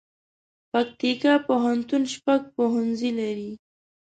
[0.71, 3.51] پکتيکا پوهنتون شپږ پوهنځي لري